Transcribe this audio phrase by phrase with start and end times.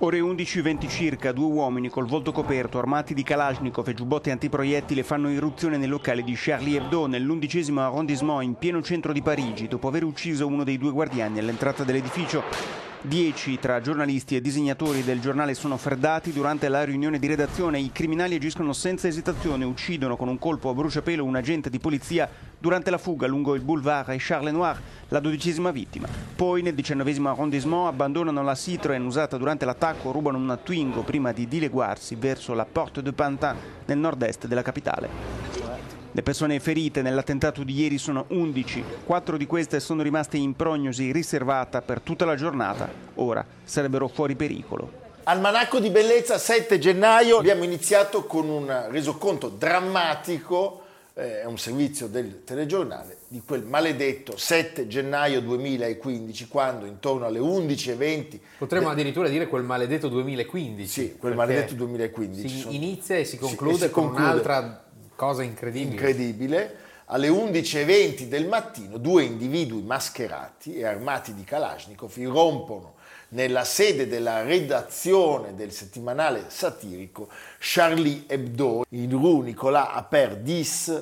[0.00, 5.30] Ore 11.20 circa, due uomini col volto coperto, armati di Kalashnikov e giubbotti antiproiettili fanno
[5.30, 10.04] irruzione nel locale di Charlie Hebdo nell'undicesimo arrondissement in pieno centro di Parigi, dopo aver
[10.04, 12.85] ucciso uno dei due guardiani all'entrata dell'edificio.
[13.02, 17.78] Dieci tra giornalisti e disegnatori del giornale sono freddati durante la riunione di redazione.
[17.78, 22.28] I criminali agiscono senza esitazione, uccidono con un colpo a bruciapelo un agente di polizia
[22.58, 26.08] durante la fuga lungo il boulevard e Charles Noir, la dodicesima vittima.
[26.34, 31.46] Poi nel diciannovesimo arrondissement abbandonano la Citroën usata durante l'attacco, rubano una Twingo prima di
[31.46, 35.55] dileguarsi verso la Porte de Pantin nel nord-est della capitale.
[36.16, 41.12] Le persone ferite nell'attentato di ieri sono 11, quattro di queste sono rimaste in prognosi
[41.12, 44.90] riservata per tutta la giornata, ora sarebbero fuori pericolo.
[45.24, 52.06] Almanacco di bellezza 7 gennaio, abbiamo iniziato con un resoconto drammatico, eh, è un servizio
[52.06, 58.38] del telegiornale, di quel maledetto 7 gennaio 2015, quando intorno alle 11.20...
[58.56, 58.92] Potremmo de...
[58.92, 60.88] addirittura dire quel maledetto 2015.
[60.88, 62.48] Sì, quel maledetto 2015.
[62.48, 64.16] Si inizia e si conclude, sì, e si conclude.
[64.16, 64.85] con un'altra
[65.16, 65.90] Cosa incredibile.
[65.90, 66.76] Incredibile.
[67.06, 72.94] Alle 11.20 del mattino due individui mascherati e armati di Kalashnikov irrompono
[73.28, 77.28] nella sede della redazione del settimanale satirico
[77.58, 80.92] Charlie Hebdo in Rue Nicolas Appert 10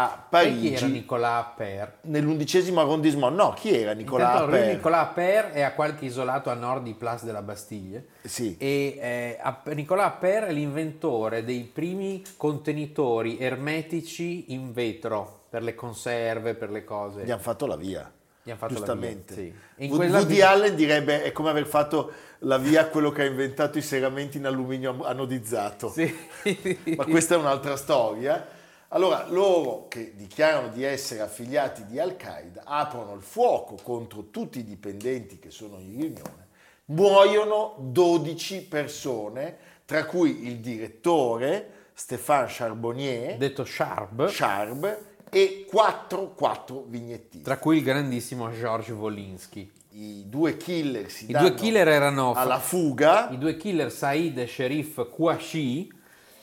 [0.00, 0.66] a Parigi.
[0.66, 1.96] E chi era Nicolas Appert?
[2.02, 3.34] Nell'undicesimo arrondissement.
[3.34, 4.72] No, chi era Nicolas Intanto, Appert?
[4.74, 8.06] Nicolas Appert è a qualche isolato a nord di Place de la Bastille.
[8.22, 8.56] Sì.
[8.58, 16.54] E eh, Nicolas Appert è l'inventore dei primi contenitori ermetici in vetro per le conserve,
[16.54, 17.24] per le cose.
[17.24, 18.08] Gli hanno fatto la via.
[18.40, 19.34] Gli hanno fatto Giustamente.
[19.34, 19.52] la via.
[19.78, 19.84] Sì.
[19.84, 20.50] In Woody via...
[20.50, 22.12] Allen direbbe è come aver fatto
[22.42, 25.90] la via a quello che ha inventato i serramenti in alluminio anodizzato.
[25.90, 26.16] Sì.
[26.96, 28.56] Ma questa è un'altra storia.
[28.90, 34.64] Allora loro che dichiarano di essere affiliati di Al-Qaeda aprono il fuoco contro tutti i
[34.64, 36.46] dipendenti che sono in riunione,
[36.86, 46.84] muoiono 12 persone, tra cui il direttore Stéphane Charbonnier, detto Sharp, Sharp e 4, 4
[46.86, 47.42] vignettini.
[47.42, 49.70] Tra cui il grandissimo Georges Wolinski.
[49.90, 53.28] I due killer si I due killer erano alla fuga.
[53.30, 55.92] I due killer Said e Sherif Kouachi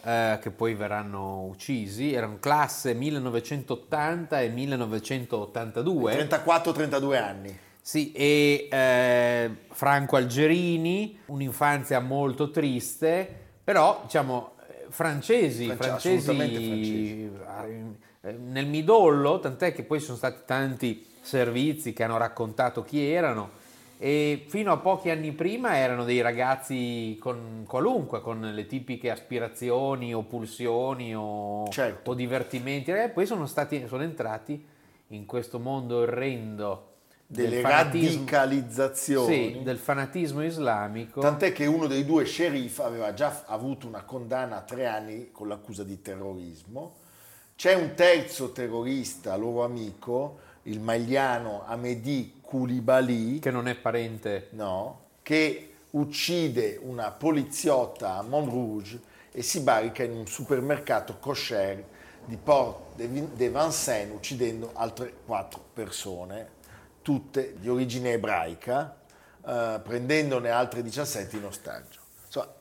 [0.06, 6.28] eh, che poi verranno uccisi, erano classe 1980 e 1982.
[6.28, 7.58] 34-32 anni.
[7.82, 13.28] Sì, e eh, Franco Algerini, un'infanzia molto triste,
[13.64, 14.54] però diciamo
[14.90, 17.32] francesi, francesi, francesi.
[18.22, 23.64] Eh, nel midollo, tant'è che poi sono stati tanti servizi che hanno raccontato chi erano
[23.98, 30.14] e fino a pochi anni prima erano dei ragazzi con qualunque, con le tipiche aspirazioni
[30.14, 32.12] o pulsioni o, certo.
[32.12, 34.64] o divertimenti, e poi sono, stati, sono entrati
[35.10, 36.94] in questo mondo orrendo
[37.28, 41.22] delle radicalizzazioni sì, del fanatismo islamico.
[41.22, 45.48] Tant'è che uno dei due sheriff aveva già avuto una condanna a tre anni con
[45.48, 47.04] l'accusa di terrorismo.
[47.56, 53.40] C'è un terzo terrorista, loro amico, il magliano Amedi Koulibaly.
[53.40, 54.48] Che non è parente.
[54.52, 59.00] No, che uccide una poliziotta a Montrouge
[59.32, 61.84] e si barica in un supermercato kosher
[62.26, 66.50] di Port de Vincennes uccidendo altre quattro persone,
[67.02, 68.96] tutte di origine ebraica,
[69.46, 72.00] eh, prendendone altre 17 in ostaggio.
[72.26, 72.54] Insomma,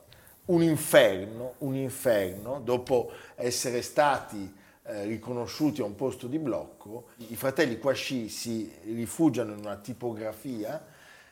[0.45, 4.53] un inferno, un inferno, dopo essere stati
[4.87, 7.07] eh, riconosciuti a un posto di blocco.
[7.17, 10.85] I fratelli Quasci si rifugiano in una tipografia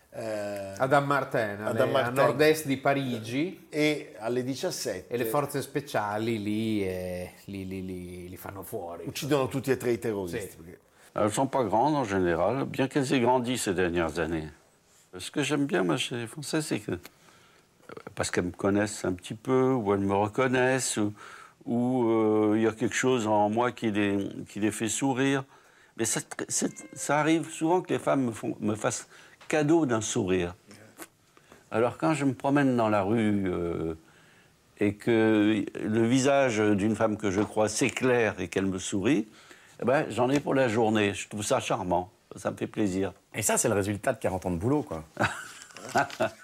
[0.10, 6.84] eh, ad Ammartin, a nord-est di Parigi e alle 17 e le forze speciali lì,
[6.84, 10.78] eh, lì, lì, lì, li fanno fuori uccidono tutti e tre i terroristi sì.
[11.16, 14.50] Elles sont pas grandes en général, bien qu'elles aient grandi ces dernières années.
[15.16, 16.98] Ce que j'aime bien moi, chez les Français, c'est que
[18.16, 21.14] parce qu'elles me connaissent un petit peu, ou elles me reconnaissent, ou,
[21.66, 24.18] où euh, il y a quelque chose en moi qui les,
[24.50, 25.44] qui les fait sourire.
[25.98, 29.08] Mais ça, ça, arrive souvent que les femmes me, font, me fassent
[29.48, 30.56] cadeau d'un sourire.
[31.72, 33.96] Alors quand je me promène dans la rue euh,
[34.80, 39.28] et que le visage d'une femme que je crois s'éclaire et qu'elle me sourit,
[39.82, 41.14] eh ben, j'en ai pour la journée.
[41.14, 42.12] Je trouve ça charmant.
[42.36, 43.14] Ça me fait plaisir.
[43.36, 45.04] Et ça, c'est le résultat de 40 ans de boulot, quoi.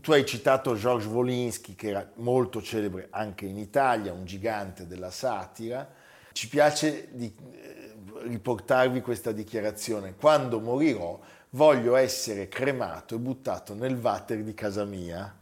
[0.00, 5.10] Tu hai citato Georges Wolinski, che era molto celebre anche in Italia, un gigante della
[5.10, 5.88] satira.
[6.32, 10.14] Ci piace di, eh, riportarvi questa dichiarazione.
[10.16, 11.18] Quando morirò
[11.50, 15.34] voglio essere cremato e buttato nel water di casa mia,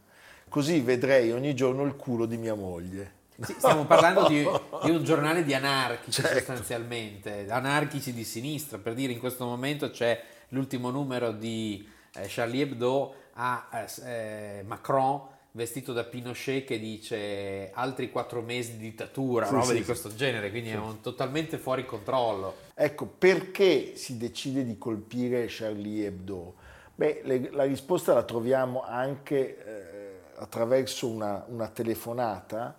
[0.47, 3.13] così vedrei ogni giorno il culo di mia moglie.
[3.41, 4.45] Sì, stiamo parlando di,
[4.83, 6.37] di, un giornale di anarchici certo.
[6.37, 12.61] sostanzialmente, anarchici di sinistra, per dire in questo momento c'è l'ultimo numero di eh, Charlie
[12.61, 19.53] Hebdo a eh, Macron vestito da Pinochet che dice altri quattro mesi di dittatura, sì,
[19.53, 20.75] roba sì, di questo genere, quindi sì.
[20.75, 22.55] è un, totalmente fuori controllo.
[22.73, 26.55] Ecco, perché si decide di colpire Charlie Hebdo?
[26.93, 32.77] Beh, le, la risposta la troviamo anche eh, attraverso una, una, telefonata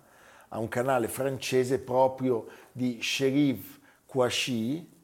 [0.49, 4.96] a un canale francese proprio di Sherif Kouachi,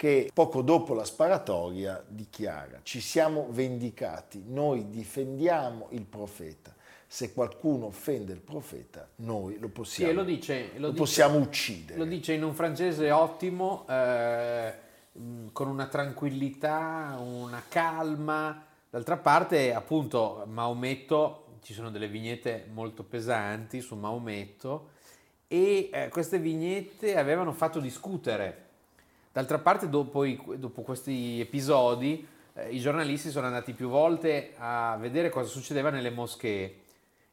[0.00, 6.74] che poco dopo la sparatoria dichiara ci siamo vendicati, noi difendiamo il profeta
[7.06, 11.38] se qualcuno offende il profeta, noi lo possiamo, sì, lo dice, lo lo dice, possiamo
[11.38, 11.98] uccidere.
[11.98, 14.72] Lo dice in un francese ottimo, eh,
[15.52, 18.64] con una tranquillità, una calma.
[18.88, 24.90] D'altra parte, appunto, Maometto, ci sono delle vignette molto pesanti su Maometto
[25.46, 28.68] e eh, queste vignette avevano fatto discutere.
[29.32, 34.96] D'altra parte, dopo, i, dopo questi episodi, eh, i giornalisti sono andati più volte a
[34.98, 36.80] vedere cosa succedeva nelle moschee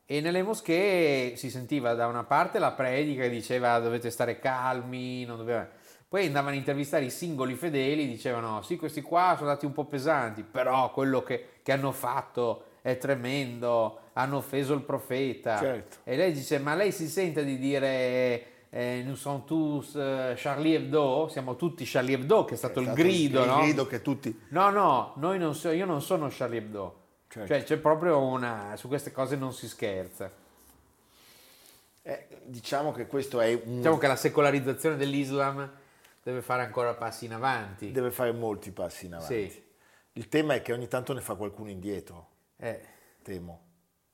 [0.09, 5.25] e nelle moschee si sentiva da una parte la predica che diceva dovete stare calmi,
[5.25, 5.67] non doveva...
[6.07, 9.83] poi andavano a intervistare i singoli fedeli, dicevano sì questi qua sono andati un po'
[9.83, 15.57] pesanti, però quello che, che hanno fatto è tremendo, hanno offeso il profeta.
[15.57, 15.97] Certo.
[16.05, 20.75] E lei dice ma lei si sente di dire eh, nous sommes tous uh, Charlie
[20.75, 23.61] Hebdo, siamo tutti Charlie Hebdo, che è stato, è il grido, il no?
[23.61, 24.37] grido che tutti...
[24.49, 27.01] No, no, non so, io non sono Charlie Hebdo.
[27.29, 27.47] Certo.
[27.47, 28.75] Cioè c'è proprio una...
[28.77, 30.31] su queste cose non si scherza.
[32.01, 33.77] Eh, diciamo che questo è un...
[33.77, 35.69] Diciamo che la secolarizzazione dell'Islam
[36.23, 37.91] deve fare ancora passi in avanti.
[37.91, 39.49] Deve fare molti passi in avanti.
[39.49, 39.65] Sì.
[40.13, 42.29] Il tema è che ogni tanto ne fa qualcuno indietro.
[42.57, 42.81] Eh.
[43.21, 43.61] Temo.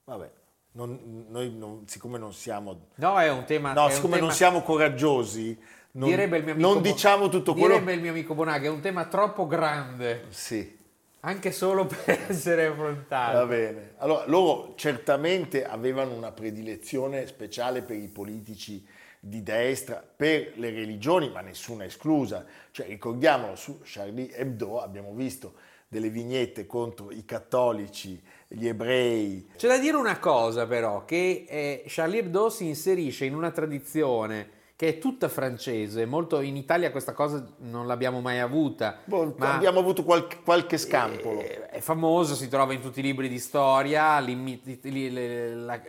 [0.04, 0.32] Vabbè.
[0.74, 2.88] Non, noi non, siccome non siamo...
[2.96, 3.74] No, è un tema...
[3.74, 5.58] No, siccome tema, non siamo coraggiosi,
[5.92, 6.12] non,
[6.56, 7.68] non diciamo tutto quello...
[7.68, 10.26] Direbbe il mio amico Bonaghi, è un tema troppo grande.
[10.30, 10.80] Sì.
[11.22, 13.38] Anche solo per essere affrontato.
[13.38, 13.94] Va bene.
[13.98, 18.84] Allora, loro certamente avevano una predilezione speciale per i politici
[19.20, 22.46] di destra, per le religioni, ma nessuna esclusa.
[22.72, 25.54] Cioè, ricordiamolo, su Charlie Hebdo abbiamo visto
[25.88, 28.22] delle vignette contro i cattolici,
[28.54, 29.48] gli ebrei.
[29.58, 34.62] C'è da dire una cosa però, che eh, Charlie Hebdo si inserisce in una tradizione
[34.76, 39.00] che è tutta francese, molto in Italia questa cosa non l'abbiamo mai avuta.
[39.06, 41.40] Boh, abbiamo avuto qualche, qualche scampolo.
[41.40, 45.82] È, è, famoso, si trova in tutti i libri di storia, la,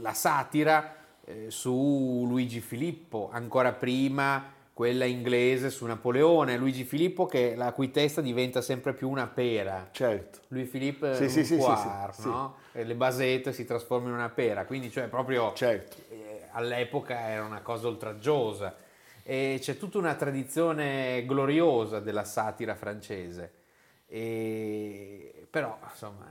[0.00, 7.54] la satira eh, su Luigi Filippo, ancora prima quella inglese su Napoleone, Luigi Filippo che
[7.54, 9.88] la cui testa diventa sempre più una pera.
[9.90, 10.40] Certo.
[10.48, 12.56] Lui Filippo sì, è un sì, poire, sì, no?
[12.72, 15.96] E le basette si trasformano in una pera, quindi cioè proprio certo.
[16.08, 18.74] Eh, all'epoca era una cosa oltraggiosa
[19.22, 23.52] e c'è tutta una tradizione gloriosa della satira francese.
[24.06, 26.26] E, però, insomma,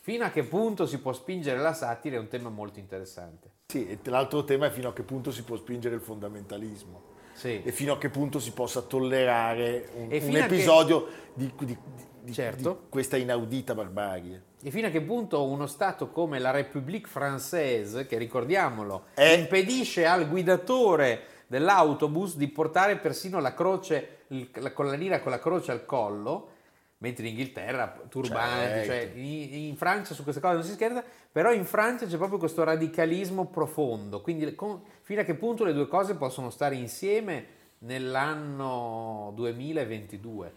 [0.00, 3.50] fino a che punto si può spingere la satira è un tema molto interessante.
[3.66, 7.16] Sì, e l'altro tema è fino a che punto si può spingere il fondamentalismo.
[7.38, 7.62] Sì.
[7.62, 11.12] E fino a che punto si possa tollerare un, un episodio che...
[11.34, 11.78] di, di,
[12.22, 12.70] di, certo.
[12.70, 14.42] di questa inaudita barbarie.
[14.60, 19.22] E fino a che punto uno Stato come la République française, che ricordiamolo, È...
[19.22, 25.86] impedisce al guidatore dell'autobus di portare persino la croce, la collanina con la croce al
[25.86, 26.56] collo,
[26.98, 29.18] mentre in Inghilterra turbanti, cioè certo.
[29.18, 32.64] in, in, Francia su queste cose non si scherza, però in Francia c'è proprio questo
[32.64, 39.32] radicalismo profondo, quindi con, fino a che punto le due cose possono stare insieme nell'anno
[39.36, 40.52] 2022?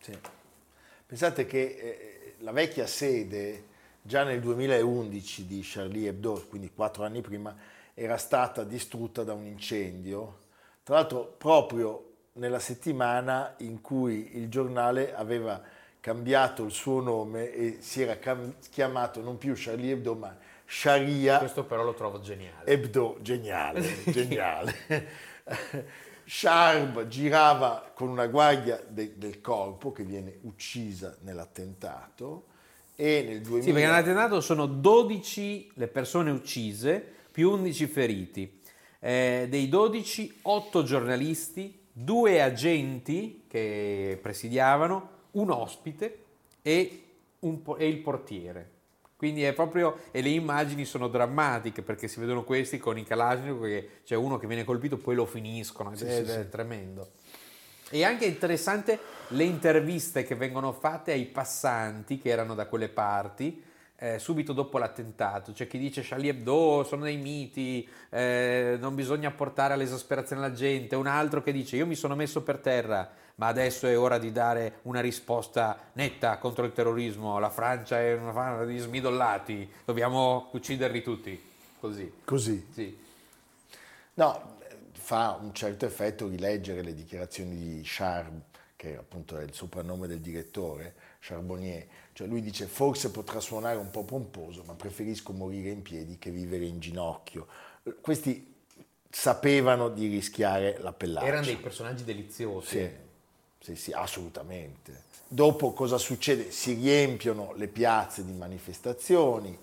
[0.00, 0.18] Sì.
[1.06, 7.22] Pensate che eh, la vecchia sede già nel 2011 di Charlie Hebdo, quindi quattro anni
[7.22, 7.56] prima,
[7.94, 10.40] era stata distrutta da un incendio,
[10.82, 15.60] tra l'altro proprio nella settimana in cui il giornale aveva
[16.06, 21.38] cambiato il suo nome e si era cam- chiamato non più Charlie Hebdo ma Sharia.
[21.38, 22.64] Questo però lo trovo geniale.
[22.64, 24.74] Hebdo, geniale, geniale.
[26.24, 32.46] Sharp girava con una guardia de, del corpo che viene uccisa nell'attentato
[32.94, 33.64] e nel 2000...
[33.64, 38.60] Sì, perché nell'attentato sono 12 le persone uccise più 11 feriti.
[39.00, 46.24] Eh, dei 12, 8 giornalisti, 2 agenti che presidiavano, un ospite
[46.62, 47.02] e,
[47.40, 48.70] un, e il portiere.
[49.16, 53.64] Quindi è proprio, e le immagini sono drammatiche perché si vedono questi con i Kalashnikov,
[53.64, 57.12] che c'è uno che viene colpito, poi lo finiscono, sì, è, sì, è tremendo.
[57.88, 63.62] E anche interessante le interviste che vengono fatte ai passanti che erano da quelle parti,
[63.96, 65.52] eh, subito dopo l'attentato.
[65.52, 70.96] C'è chi dice Charlie Hebdo sono dei miti, eh, non bisogna portare all'esasperazione la gente,
[70.96, 74.32] un altro che dice io mi sono messo per terra ma adesso è ora di
[74.32, 80.48] dare una risposta netta contro il terrorismo, la Francia è una fama di smidollati, dobbiamo
[80.52, 81.42] ucciderli tutti,
[81.78, 82.12] così.
[82.24, 82.66] Così?
[82.72, 82.98] Sì.
[84.14, 84.58] No,
[84.92, 88.40] fa un certo effetto rileggere le dichiarazioni di Charb,
[88.74, 93.90] che appunto è il soprannome del direttore, Charbonnier, cioè lui dice forse potrà suonare un
[93.90, 97.46] po' pomposo, ma preferisco morire in piedi che vivere in ginocchio.
[98.00, 98.54] Questi
[99.10, 101.26] sapevano di rischiare la pellaccia.
[101.26, 102.68] Erano dei personaggi deliziosi.
[102.68, 102.90] Sì.
[103.58, 105.02] Sì, sì, assolutamente.
[105.28, 106.50] Dopo cosa succede?
[106.52, 109.58] Si riempiono le piazze di manifestazioni,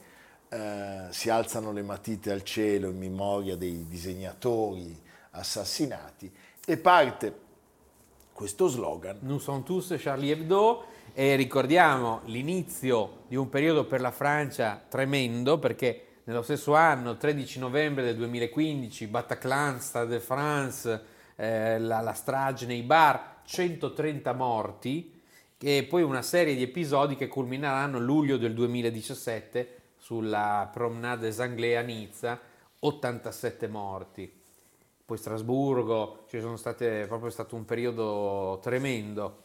[0.50, 4.96] eh, si alzano le matite al cielo in memoria dei disegnatori
[5.32, 6.32] assassinati
[6.64, 7.36] e parte
[8.32, 9.18] questo slogan.
[9.22, 15.60] Nous sommes tous Charlie Hebdo e ricordiamo l'inizio di un periodo per la Francia tremendo
[15.60, 21.02] perché nello stesso anno, 13 novembre del 2015, Bataclan, Stade de France,
[21.36, 25.22] eh, la, la strage nei bar, 130 morti
[25.60, 31.78] e poi una serie di episodi che culmineranno luglio del 2017 sulla Promenade des Anglais
[31.78, 32.40] a Nizza,
[32.80, 34.42] 87 morti.
[35.06, 39.43] Poi Strasburgo, ci sono state, proprio stato un periodo tremendo.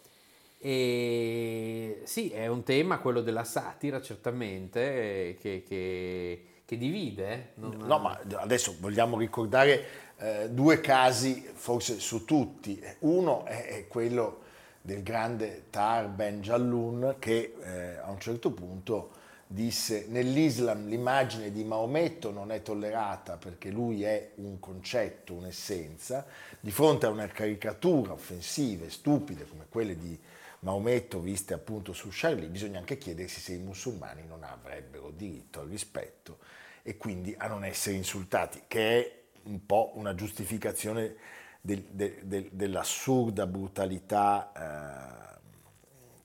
[0.61, 7.33] E sì, è un tema, quello della satira, certamente, che, che, che divide.
[7.33, 7.47] Eh.
[7.55, 7.77] Non...
[7.77, 12.83] No, ma adesso vogliamo ricordare eh, due casi forse su tutti.
[13.01, 14.41] Uno è, quello
[14.81, 19.11] del grande Tar Ben Jalloun che eh, a un certo punto
[19.51, 26.27] disse nell'Islam l'immagine di Maometto non è tollerata perché lui è un concetto, un'essenza,
[26.61, 30.19] di fronte a una caricatura offensive, stupide come quelle di
[30.61, 35.69] Maometto viste appunto su Charlie, bisogna anche chiedersi se i musulmani non avrebbero diritto al
[35.69, 36.39] rispetto
[36.83, 41.17] e quindi a non essere insultati, che è un po' una giustificazione
[41.61, 45.39] del, del, del, dell'assurda brutalità eh,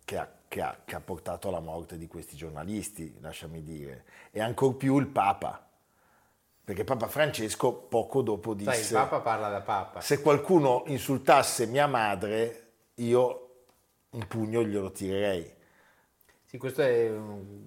[0.04, 4.42] che, ha, che, ha, che, ha, portato alla morte di questi giornalisti, lasciami dire, e
[4.42, 5.68] ancor più il Papa.
[6.66, 8.72] Perché Papa Francesco poco dopo disse...
[8.72, 10.00] Sai, il Papa parla da Papa.
[10.00, 13.43] Se qualcuno insultasse mia madre, io
[14.14, 15.52] un pugno glielo tirerei.
[16.46, 17.12] Sì, questo è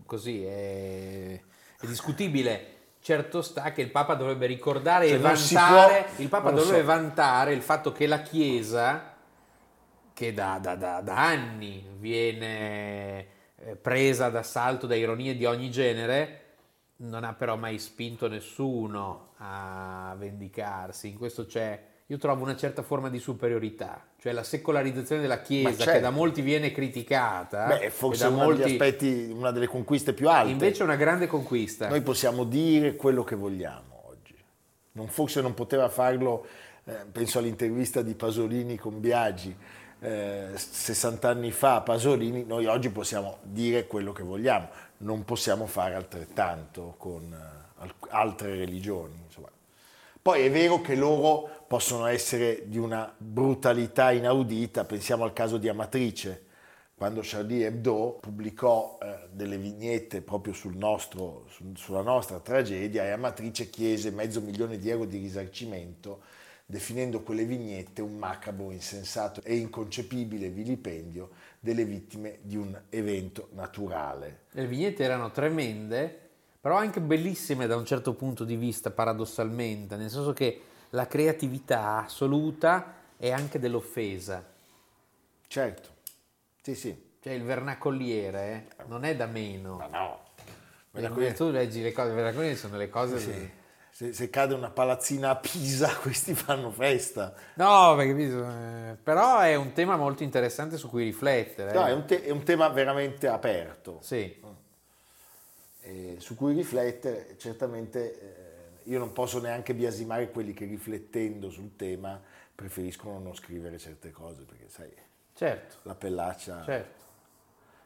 [0.04, 1.40] così, è,
[1.80, 2.74] è discutibile
[3.06, 6.84] certo sta che il Papa dovrebbe ricordare cioè, e vantare, può, il Papa dovrebbe so.
[6.86, 9.14] vantare il fatto che la Chiesa,
[10.12, 13.26] che da, da, da, da anni viene
[13.58, 16.40] eh, presa d'assalto da ironie di ogni genere,
[16.96, 21.10] non ha però mai spinto nessuno a vendicarsi.
[21.10, 25.76] In questo c'è io trovo una certa forma di superiorità, cioè la secolarizzazione della Chiesa
[25.76, 25.92] certo.
[25.92, 27.66] che da molti viene criticata.
[27.66, 28.62] Beh, forse uno molti...
[28.62, 30.52] degli aspetti, una delle conquiste più alte.
[30.52, 31.88] Invece è una grande conquista.
[31.88, 34.36] Noi possiamo dire quello che vogliamo oggi.
[34.92, 36.46] Non, forse non poteva farlo,
[36.84, 39.56] eh, penso all'intervista di Pasolini con Biagi,
[39.98, 45.94] eh, 60 anni fa Pasolini, noi oggi possiamo dire quello che vogliamo, non possiamo fare
[45.94, 49.18] altrettanto con eh, altre religioni.
[49.24, 49.48] Insomma.
[50.26, 55.68] Poi è vero che loro possono essere di una brutalità inaudita, pensiamo al caso di
[55.68, 56.46] Amatrice,
[56.96, 63.10] quando Charlie Hebdo pubblicò eh, delle vignette proprio sul nostro, su, sulla nostra tragedia e
[63.10, 66.22] Amatrice chiese mezzo milione di euro di risarcimento
[66.66, 71.30] definendo quelle vignette un macabro, insensato e inconcepibile vilipendio
[71.60, 74.46] delle vittime di un evento naturale.
[74.50, 76.25] Le vignette erano tremende
[76.66, 82.02] però anche bellissime da un certo punto di vista, paradossalmente, nel senso che la creatività
[82.02, 84.44] assoluta è anche dell'offesa.
[85.46, 85.88] Certo,
[86.60, 87.18] sì, sì.
[87.22, 89.76] Cioè il vernacoliere eh, non è da meno.
[89.76, 90.20] Ma no.
[90.90, 91.34] Vernacoliere...
[91.34, 93.18] Tu leggi le cose, vernacoliere sono le cose...
[93.20, 93.30] Sì.
[93.30, 93.50] Di...
[93.90, 97.32] Se, se, cade una palazzina a Pisa, questi fanno festa.
[97.54, 101.72] No, perché, eh, però è un tema molto interessante su cui riflettere.
[101.72, 104.00] No, è, un te- è un tema veramente aperto.
[104.02, 104.64] Sì
[105.86, 111.76] eh, su cui riflettere, certamente eh, io non posso neanche biasimare quelli che riflettendo sul
[111.76, 112.20] tema
[112.54, 114.90] preferiscono non scrivere certe cose, perché sai,
[115.34, 115.76] certo.
[115.82, 117.04] la pellaccia certo.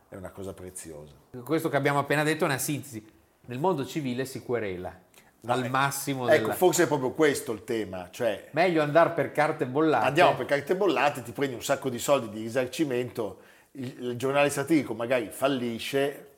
[0.08, 1.12] è una cosa preziosa.
[1.44, 3.04] Questo che abbiamo appena detto è una sintesi.
[3.46, 5.08] Nel mondo civile si querela.
[5.42, 6.54] No, al massimo ecco, della...
[6.54, 8.08] forse è proprio questo il tema.
[8.10, 10.06] Cioè, Meglio andare per carte bollate.
[10.06, 13.40] Andiamo per carte bollate, ti prendi un sacco di soldi di risarcimento,
[13.72, 16.29] il, il giornale satirico magari fallisce,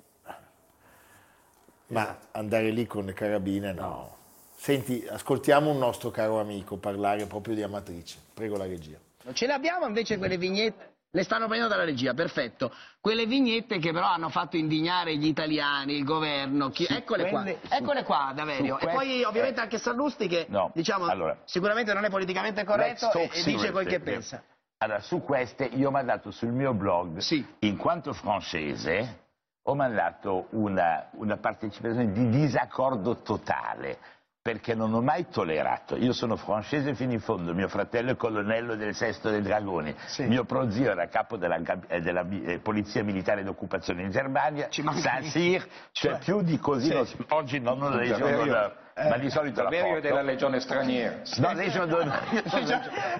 [1.92, 2.38] ma esatto.
[2.38, 3.80] andare lì con le carabine no.
[3.82, 4.16] no.
[4.56, 8.18] Senti, ascoltiamo un nostro caro amico parlare proprio di Amatrice.
[8.32, 8.96] Prego la regia.
[9.32, 12.72] Ce ne abbiamo invece quelle vignette le stanno prendendo dalla regia, perfetto.
[12.98, 16.86] Quelle vignette che però hanno fatto indignare gli italiani, il governo, chi...
[16.88, 18.78] eccole quelle, qua, su, eccole qua Daverio.
[18.78, 23.28] E poi ovviamente anche Sallusti che no, diciamo, allora, sicuramente non è politicamente corretto e,
[23.30, 24.42] e dice quel che pensa.
[24.78, 27.44] Allora, su queste io ho mandato sul mio blog, sì.
[27.58, 29.21] in quanto francese,
[29.64, 33.98] ho mandato una, una partecipazione di disaccordo totale
[34.42, 35.96] perché non ho mai tollerato.
[35.96, 40.24] Io sono francese fino in fondo, mio fratello è colonnello del Sesto dei Dragoni, sì.
[40.24, 46.18] mio prozio era capo della, eh, della eh, Polizia Militare d'Occupazione in Germania, Saint-Cyr, cioè
[46.18, 46.92] più di così sì.
[46.92, 48.81] non, oggi non ho Legion d'Onore.
[48.94, 50.00] Eh, ma di solito la porto.
[50.00, 51.22] della legione straniera.
[51.36, 52.42] No, legione d'Onore.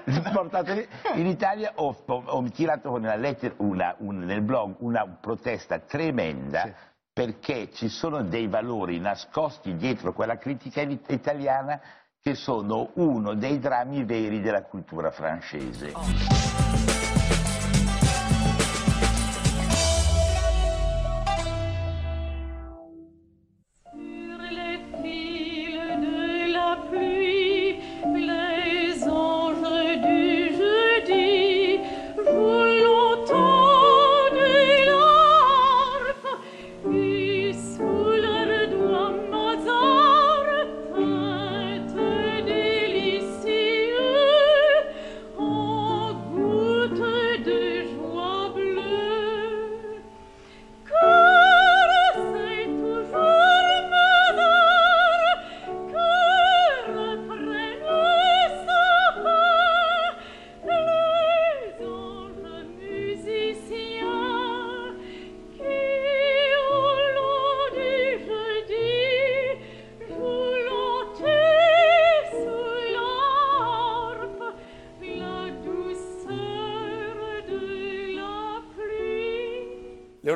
[1.14, 6.90] in Italia ho, ho, tirato una lettera, una, un, nel blog una protesta tremenda sì
[7.12, 11.78] perché ci sono dei valori nascosti dietro quella critica italiana
[12.20, 15.90] che sono uno dei drammi veri della cultura francese.
[15.92, 16.61] Oh.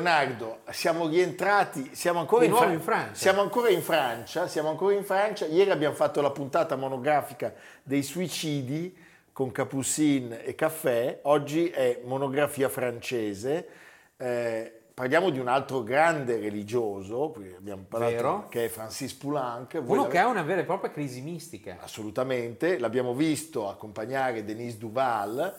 [0.07, 3.13] Leonardo, siamo rientrati, siamo ancora in, Fra- in, Francia.
[3.13, 5.45] Siamo ancora in Francia, siamo ancora in Francia.
[5.45, 8.95] Ieri abbiamo fatto la puntata monografica dei suicidi
[9.33, 13.67] con Capucine e Caffè, oggi è monografia francese.
[14.15, 19.77] Eh, parliamo di un altro grande religioso, abbiamo parlato, che è Francis Poulenc.
[19.83, 21.79] Uno che ha una vera e propria crisi mistica.
[21.81, 25.53] Assolutamente, l'abbiamo visto accompagnare Denise Duval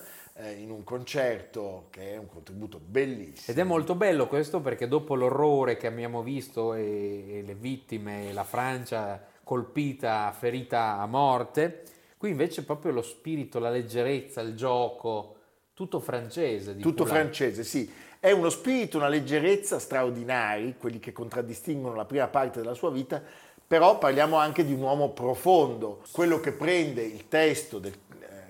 [0.46, 3.46] in un concerto che è un contributo bellissimo.
[3.46, 8.33] Ed è molto bello questo perché dopo l'orrore che abbiamo visto e, e le vittime,
[8.33, 11.83] la Francia colpita, ferita a morte,
[12.16, 15.37] qui invece proprio lo spirito, la leggerezza, il gioco,
[15.72, 16.77] tutto francese.
[16.77, 17.22] tutto Poulain.
[17.22, 17.90] francese, sì.
[18.20, 23.22] È uno spirito, una leggerezza straordinari, quelli che contraddistinguono la prima parte della sua vita,
[23.66, 27.96] però parliamo anche di un uomo profondo, quello che prende il testo del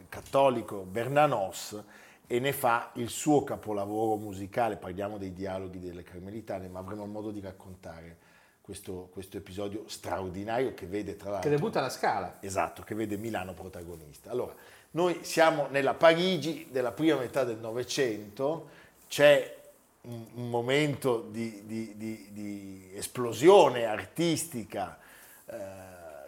[0.09, 1.83] cattolico Bernanos
[2.27, 4.77] e ne fa il suo capolavoro musicale.
[4.77, 8.17] Parliamo dei dialoghi delle Carmelitane, ma avremo modo di raccontare
[8.61, 11.49] questo, questo, episodio straordinario che vede tra l'altro...
[11.49, 12.37] Che debutta alla Scala.
[12.41, 14.31] Esatto, che vede Milano protagonista.
[14.31, 14.55] Allora,
[14.91, 18.69] noi siamo nella Parigi della prima metà del Novecento,
[19.09, 19.57] c'è
[20.03, 24.99] un, un momento di, di, di, di, esplosione artistica,
[25.47, 25.57] eh,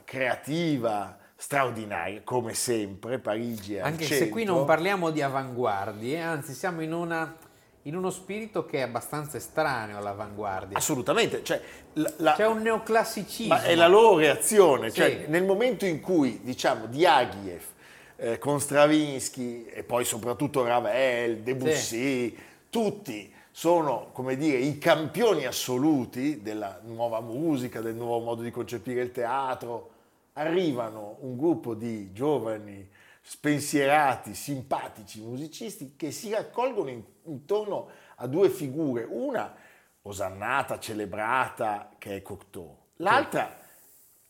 [0.05, 6.83] creativa, straordinarie, come sempre, Parigi è Anche se qui non parliamo di avanguardie, anzi siamo
[6.83, 7.35] in, una,
[7.85, 10.77] in uno spirito che è abbastanza estraneo all'avanguardia.
[10.77, 11.59] Assolutamente, cioè,
[11.95, 13.55] la, la, c'è un neoclassicismo.
[13.55, 15.17] Ma è la loro reazione, cioè, sì.
[15.17, 17.63] cioè, nel momento in cui, diciamo, Diaghilev
[18.17, 22.39] eh, con Stravinsky e poi soprattutto Ravel, Debussy, sì.
[22.69, 29.01] tutti sono, come dire, i campioni assoluti della nuova musica, del nuovo modo di concepire
[29.01, 29.90] il teatro,
[30.35, 32.89] arrivano un gruppo di giovani
[33.23, 39.55] spensierati, simpatici musicisti che si raccolgono in, intorno a due figure, una
[40.03, 43.59] osannata, celebrata, che è Cocteau, l'altra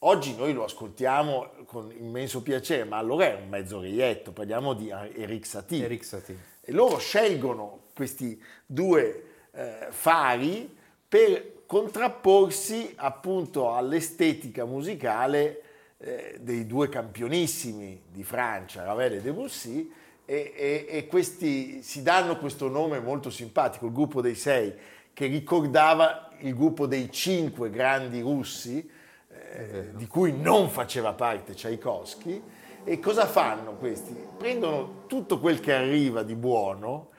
[0.01, 4.91] oggi noi lo ascoltiamo con immenso piacere, ma allora è un mezzo reietto, parliamo di
[4.91, 5.85] Eric Satie.
[5.85, 6.39] Eric Satie.
[6.61, 10.77] E loro scelgono questi due eh, fari
[11.09, 15.63] per contrapporsi appunto all'estetica musicale
[16.03, 19.93] eh, dei due campionissimi di Francia, Ravel e Debussy,
[20.25, 24.73] e, e, e, questi si danno questo nome molto simpatico, il gruppo dei sei,
[25.13, 28.89] che ricordava il gruppo dei cinque grandi russi,
[29.29, 32.43] eh, di cui non faceva parte Tchaikovsky.
[32.85, 34.17] E cosa fanno questi?
[34.39, 37.11] Prendono tutto quel che arriva di buono,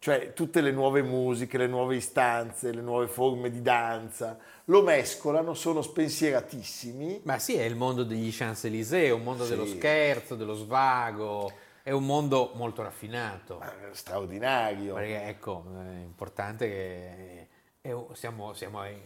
[0.00, 5.52] cioè tutte le nuove musiche, le nuove istanze, le nuove forme di danza, lo mescolano,
[5.52, 7.20] sono spensieratissimi.
[7.24, 9.50] Ma sì, è il mondo degli Champs-Élysées, è un mondo sì.
[9.50, 13.62] dello scherzo, dello svago, è un mondo molto raffinato.
[13.90, 14.94] straordinario.
[14.94, 17.48] Perché ecco, è importante che
[17.82, 18.98] è, siamo, siamo ai,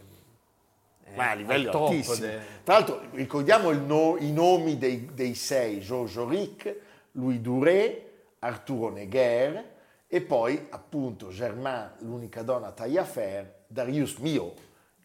[1.13, 2.15] ma a livello altissimo.
[2.15, 2.39] De...
[2.63, 6.75] Tra l'altro ricordiamo no, i nomi dei, dei sei, Georges Auric,
[7.11, 8.01] Louis Duret,
[8.39, 9.73] Arturo Neguer
[10.07, 14.53] e poi appunto Germain, l'unica donna tagliafer, Darius Mio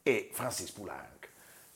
[0.02, 1.28] e Francis Poulenc.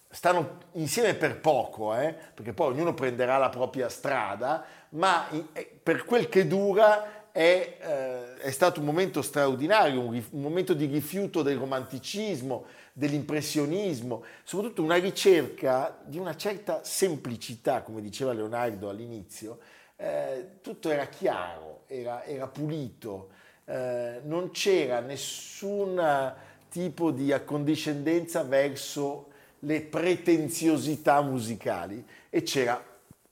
[0.09, 2.15] Stanno insieme per poco, eh?
[2.35, 8.37] perché poi ognuno prenderà la propria strada, ma eh, per quel che dura è, eh,
[8.37, 14.95] è stato un momento straordinario, un, un momento di rifiuto del romanticismo, dell'impressionismo, soprattutto una
[14.95, 19.59] ricerca di una certa semplicità, come diceva Leonardo all'inizio,
[19.96, 23.30] eh, tutto era chiaro, era, era pulito,
[23.64, 26.35] eh, non c'era nessun
[26.68, 29.28] tipo di accondiscendenza verso
[29.61, 32.83] le pretenziosità musicali e c'era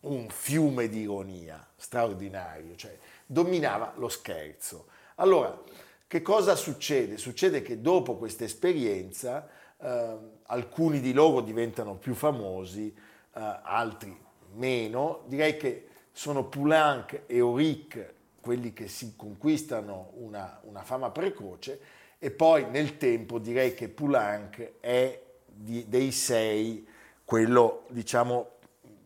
[0.01, 2.96] un fiume di ironia straordinario, cioè
[3.27, 4.87] dominava lo scherzo.
[5.16, 5.61] Allora,
[6.07, 7.16] che cosa succede?
[7.16, 9.48] Succede che dopo questa esperienza
[9.79, 12.94] eh, alcuni di loro diventano più famosi,
[13.35, 14.16] eh, altri
[14.55, 15.25] meno.
[15.27, 21.81] Direi che sono Poulenc e Auric quelli che si conquistano una, una, fama precoce
[22.18, 26.87] e poi nel tempo direi che Poulenc è di, dei sei
[27.25, 28.48] quello diciamo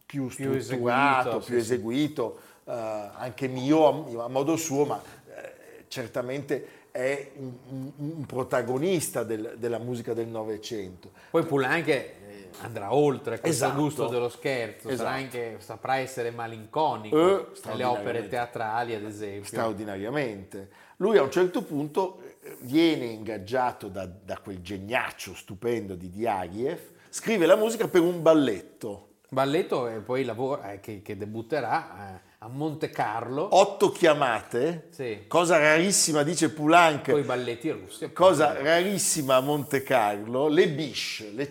[0.06, 2.70] più strutturato, più eseguito, più eseguito sì.
[2.70, 9.78] uh, anche mio a, modo suo, ma eh, certamente è un, un protagonista del, della
[9.78, 11.10] musica del Novecento.
[11.30, 12.15] Poi Poulenc
[12.60, 13.80] andrà oltre questo esatto.
[13.80, 15.08] gusto dello scherzo, esatto.
[15.08, 19.44] anche, saprà essere malinconico eh, nelle opere teatrali ad esempio.
[19.44, 20.70] Straordinariamente.
[20.98, 26.80] Lui a un certo punto eh, viene ingaggiato da, da quel geniaccio stupendo di Diaghilev,
[27.10, 29.08] scrive la musica per un balletto.
[29.28, 33.48] Balletto e poi lavora, eh, che, che, debutterà eh, a Monte Carlo.
[33.50, 35.24] Otto chiamate, sì.
[35.26, 37.10] cosa rarissima, dice Poulenc.
[37.10, 38.12] Poi balletti russi.
[38.12, 41.50] Cosa rarissima a Monte Carlo, le bisce, le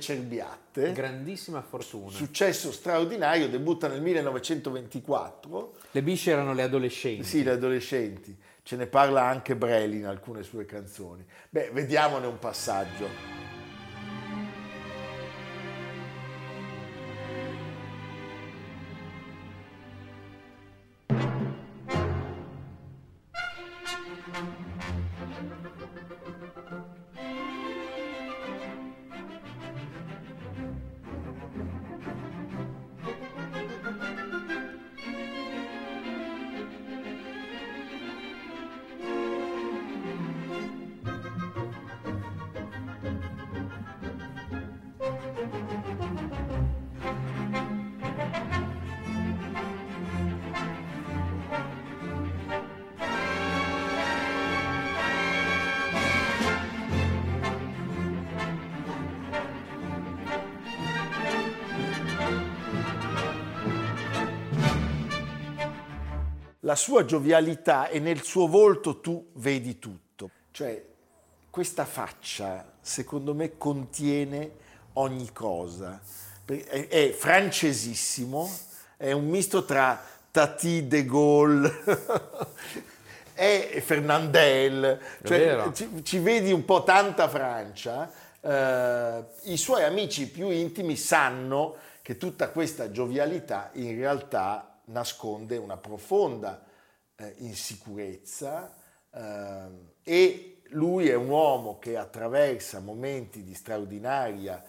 [0.75, 0.91] cerbiatte.
[0.91, 2.11] Grandissima fortuna.
[2.11, 5.73] Successo straordinario, debutta nel 1924.
[5.91, 7.23] Le bisce erano le adolescenti.
[7.23, 8.35] Sì, le adolescenti.
[8.63, 11.25] Ce ne parla anche Brelli in alcune sue canzoni.
[11.49, 13.44] Beh, vediamone un passaggio.
[66.65, 70.29] La sua giovialità e nel suo volto tu vedi tutto.
[70.51, 70.83] Cioè,
[71.49, 74.63] questa faccia, secondo me, contiene
[74.95, 75.99] ogni cosa.
[76.45, 78.49] È, è francesissimo,
[78.97, 79.99] è un misto tra
[80.31, 81.73] Tati de Gaulle
[83.33, 88.11] e Fernandel, cioè, ci, ci, vedi un po' tanta Francia.
[88.41, 95.77] Eh, I suoi amici più intimi sanno che tutta questa giovialità in realtà nasconde una
[95.77, 96.63] profonda
[97.15, 98.71] eh, insicurezza
[99.11, 99.63] eh,
[100.03, 104.63] e lui è un uomo che attraversa momenti di straordinaria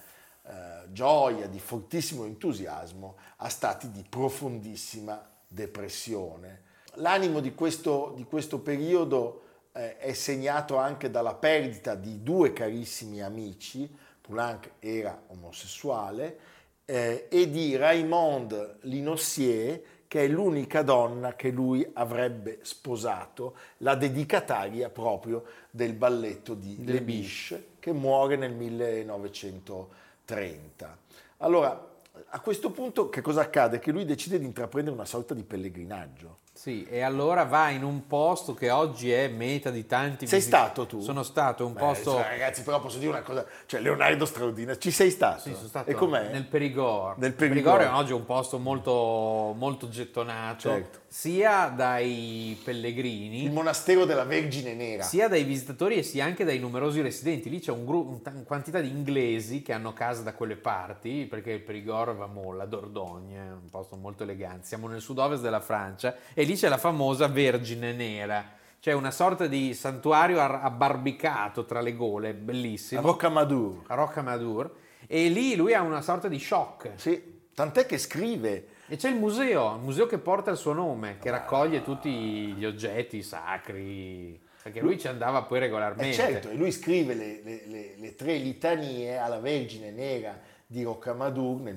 [0.49, 6.63] eh, gioia, di fortissimo entusiasmo, a stati di profondissima depressione.
[6.95, 13.21] L'animo di questo, di questo periodo eh, è segnato anche dalla perdita di due carissimi
[13.23, 16.39] amici, Poulenc era omosessuale,
[16.85, 24.89] eh, e di Raymond Linossier, che è l'unica donna che lui avrebbe sposato, la dedicataria
[24.89, 28.53] proprio del balletto di Le Biche, che muore nel
[30.27, 30.99] 1930.
[31.39, 31.95] Allora,
[32.29, 33.79] A questo punto che cosa accade?
[33.79, 36.39] Che lui decide di intraprendere una sorta di pellegrinaggio.
[36.57, 40.87] Sì, e allora va in un posto che oggi è meta di tanti Sei stato
[40.87, 41.03] tu?
[41.03, 42.13] Sono stato un Beh, posto...
[42.13, 45.41] cioè, ragazzi, però posso dire una cosa, cioè Leonardo straordinario, ci sei stato?
[45.43, 46.31] Sì, sono stato e com'è?
[46.33, 47.19] nel Perigord.
[47.19, 47.77] Nel Perigord.
[47.77, 50.99] Perigord è oggi un posto molto, molto gettonato, Certo.
[51.09, 55.03] sia dai pellegrini, Il monastero della Vergine Nera.
[55.03, 57.51] sia dai visitatori e sia anche dai numerosi residenti.
[57.51, 61.51] Lì c'è un gru- una quantità di inglesi che hanno casa da quelle parti, perché
[61.51, 64.67] il Perigord va mo- la Dordogne, un posto molto elegante.
[64.67, 68.53] Siamo nel sud-ovest della Francia e lì c'è la famosa Vergine Nera.
[68.81, 73.01] C'è una sorta di santuario ar- abbarbicato tra le gole, bellissimo.
[73.01, 73.83] Rocamadour.
[73.89, 74.71] a Rocamadour.
[75.09, 76.93] E lì lui ha una sorta di shock.
[76.95, 81.17] Sì, tant'è che scrive E c'è il museo, il museo che porta il suo nome,
[81.21, 86.15] che raccoglie tutti gli oggetti sacri, perché lui ci andava poi Eh regolarmente.
[86.15, 91.61] certo, e lui scrive le, le- le- le tre litanie alla Vergine Nera di Rocamadour
[91.61, 91.75] nel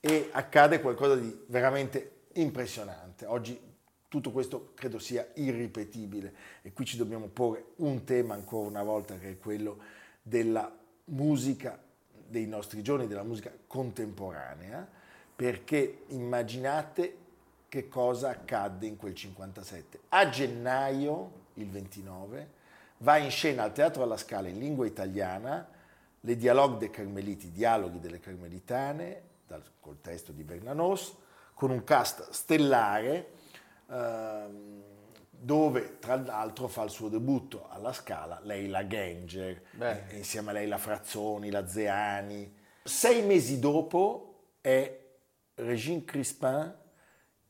[0.00, 3.26] e accade qualcosa di veramente impressionante.
[3.26, 3.60] Oggi
[4.08, 9.18] tutto questo credo sia irripetibile e qui ci dobbiamo porre un tema ancora una volta
[9.18, 9.76] che è quello
[10.22, 10.74] della
[11.04, 11.78] musica
[12.10, 14.99] dei nostri giorni, della musica contemporanea,
[15.40, 17.16] perché immaginate
[17.70, 20.00] che cosa accadde in quel 57.
[20.10, 22.48] A gennaio, il 29,
[22.98, 25.66] va in scena al Teatro alla Scala in lingua italiana
[26.20, 31.16] le Dialogue des Carmeliti, dialoghi delle Carmelitane, dal, col testo di Bernanos,
[31.54, 33.30] con un cast stellare
[33.88, 34.82] ehm,
[35.30, 40.08] dove tra l'altro fa il suo debutto alla Scala Leila Ganger, Beh.
[40.08, 42.58] e insieme a lei la Frazzoni, la Zeani.
[42.84, 44.26] Sei mesi dopo
[44.60, 44.99] è
[45.64, 46.74] Régine Crispin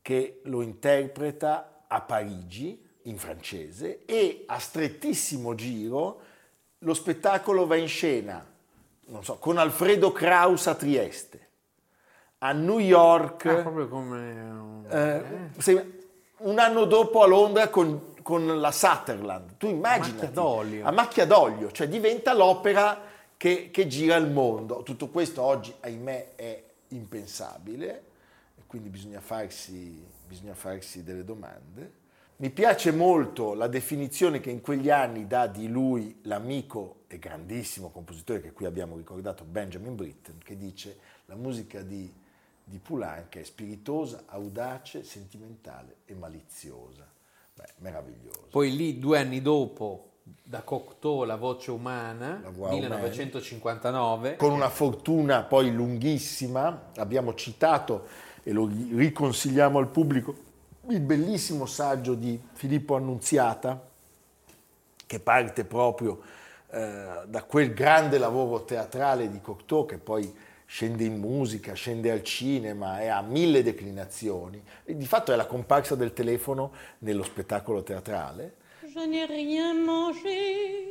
[0.02, 6.20] che lo interpreta a Parigi in francese e a strettissimo giro
[6.78, 8.44] lo spettacolo va in scena
[9.06, 11.48] non so, con Alfredo Kraus a Trieste,
[12.38, 14.16] a New York, Ah, proprio come...
[14.40, 15.98] un- eh, se-
[16.38, 19.56] un anno dopo a Londra con, con la Sutherland.
[19.56, 20.86] Tu immagini d'olio.
[20.86, 23.00] a macchia d'olio, cioè diventa l'opera
[23.36, 24.82] che, che gira il mondo.
[24.84, 28.08] Tutto questo oggi, ahimè, è impensabile
[28.70, 31.98] quindi bisogna farsi, bisogna farsi delle domande.
[32.36, 37.90] Mi piace molto la definizione che in quegli anni dà di lui l'amico e grandissimo
[37.90, 42.14] compositore che qui abbiamo ricordato, Benjamin Britten, che dice la musica di,
[42.62, 47.10] di Poulenc è spiritosa, audace, sentimentale e maliziosa.
[47.52, 48.46] Beh, meraviglioso.
[48.50, 54.68] Poi lì, due anni dopo, da Cocteau, La voce umana, La voix 1959, con una
[54.68, 58.06] fortuna poi lunghissima, abbiamo citato
[58.42, 60.48] e lo riconsigliamo al pubblico
[60.88, 63.88] il bellissimo saggio di Filippo Annunziata
[65.06, 66.20] che parte proprio
[66.70, 70.32] eh, da quel grande lavoro teatrale di Cocteau che poi
[70.64, 74.62] scende in musica, scende al cinema e ha mille declinazioni.
[74.84, 78.54] E di fatto è la comparsa del telefono nello spettacolo teatrale.
[79.00, 80.84] Je n'ai rien mangé,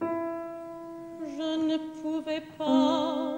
[0.00, 3.34] je ne pouvais pas,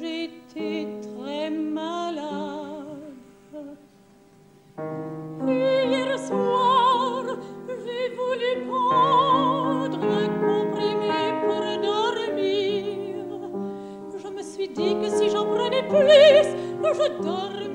[0.00, 3.12] j'étais très malade.
[5.46, 7.24] Hier soir,
[7.84, 13.16] j'ai voulu prendre un comprimé pour dormir.
[14.16, 16.48] Je me suis dit que si j'en prenais plus,
[16.82, 17.65] je dormirais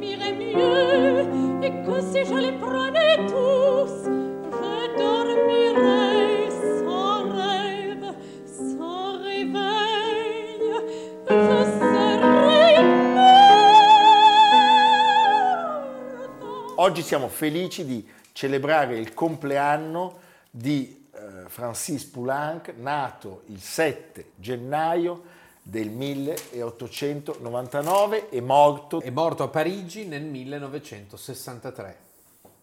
[16.92, 25.24] Oggi siamo felici di celebrare il compleanno di eh, Francis Poulenc, nato il 7 gennaio
[25.62, 31.98] del 1899 e morto, è morto a Parigi nel 1963.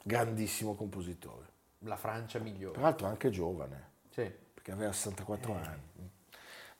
[0.02, 1.46] grandissimo compositore.
[1.86, 2.74] La Francia migliore.
[2.74, 4.30] Peraltro anche giovane, Sì.
[4.52, 6.10] perché aveva 64 anni.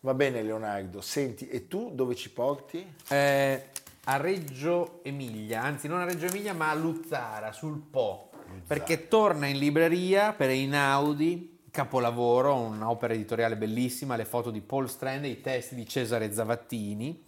[0.01, 2.87] Va bene Leonardo, senti, e tu dove ci porti?
[3.09, 3.71] Eh,
[4.11, 8.31] a Reggio Emilia, anzi non a Reggio Emilia ma a Luzzara, sul Po,
[8.67, 15.25] perché torna in libreria per Einaudi, capolavoro, un'opera editoriale bellissima, le foto di Paul Strand
[15.25, 17.23] e i testi di Cesare Zavattini,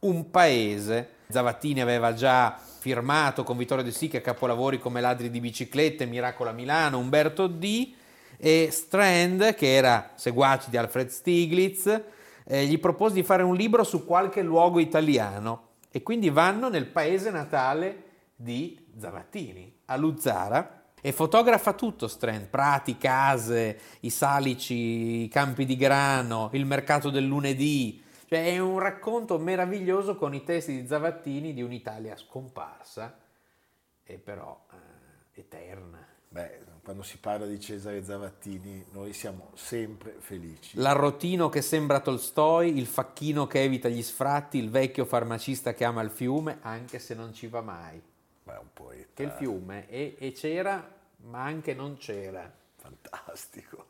[0.00, 1.12] Un paese.
[1.28, 6.52] Zavattini aveva già firmato con Vittorio De Sica capolavori come Ladri di biciclette, Miracolo a
[6.52, 7.94] Milano, Umberto D.
[8.36, 12.02] E Strand, che era seguace di Alfred Stiglitz,
[12.44, 16.86] eh, gli propose di fare un libro su qualche luogo italiano e quindi vanno nel
[16.86, 25.28] paese natale di Zavattini, a Luzzara, e fotografa tutto Strand, prati, case, i salici, i
[25.28, 28.02] campi di grano, il mercato del lunedì.
[28.26, 33.16] Cioè è un racconto meraviglioso con i testi di Zavattini di un'Italia scomparsa
[34.02, 36.06] e però eh, eterna.
[36.28, 40.78] Beh, quando si parla di Cesare Zavattini noi siamo sempre felici.
[40.78, 46.00] L'arrotino che sembra Tolstoi, il facchino che evita gli sfratti, il vecchio farmacista che ama
[46.00, 48.00] il fiume, anche se non ci va mai.
[48.44, 49.08] Ma è un poeta.
[49.12, 50.90] Che il fiume e, e c'era,
[51.26, 52.50] ma anche non c'era.
[52.76, 53.84] Fantastico.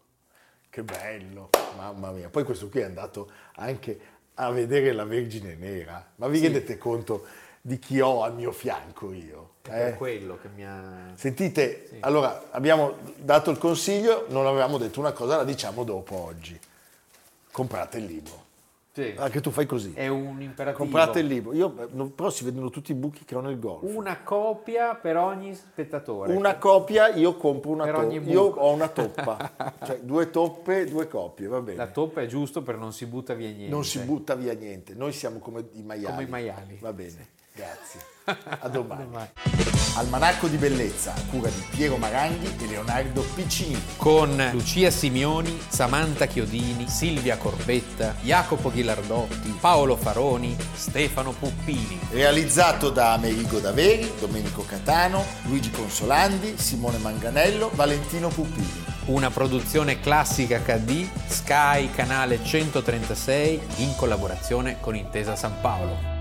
[0.69, 2.29] Che bello, mamma mia.
[2.31, 4.01] Poi questo qui è andato anche
[4.35, 6.05] a vedere la Vergine Nera.
[6.17, 6.43] Ma vi Sì.
[6.43, 7.25] rendete conto
[7.69, 9.51] di chi ho al mio fianco io?
[9.61, 9.95] È eh?
[9.95, 11.13] quello che mi ha...
[11.15, 11.97] Sentite, Sì.
[12.01, 16.59] allora abbiamo dato il consiglio, non avevamo detto una cosa, la diciamo dopo oggi.
[17.53, 18.47] Comprate il libro.
[18.95, 19.13] Sì.
[19.17, 19.93] Anche tu fai così.
[19.93, 20.83] È un imperativo.
[20.83, 21.53] Comprate il libro.
[21.53, 23.83] Io, però si vedono tutti i buchi che ho nel golf.
[23.83, 26.33] Una copia per ogni spettatore.
[26.33, 28.13] Una copia, io compro una toppa.
[28.15, 29.75] Io ho una toppa.
[29.85, 31.77] cioè due toppe, due copie, va bene.
[31.77, 33.69] La toppa è giusto per non si butta via niente.
[33.69, 34.95] Non si butta via niente.
[34.95, 36.15] Noi siamo come i maiali.
[36.15, 36.79] Come i maiali.
[36.81, 38.01] Va bene, grazie.
[38.61, 39.05] A domani.
[39.05, 39.29] Domani.
[39.95, 43.83] Almanacco di bellezza, a cura di Piero Maranghi e Leonardo Piccini.
[43.97, 51.99] Con Lucia Simioni, Samantha Chiodini, Silvia Corbetta, Jacopo Ghilardotti, Paolo Faroni, Stefano Puppini.
[52.11, 58.85] Realizzato da Amerigo Daveri, Domenico Catano, Luigi Consolandi, Simone Manganello, Valentino Puppini.
[59.07, 66.18] Una produzione classica HD, Sky Canale 136 in collaborazione con Intesa San Paolo.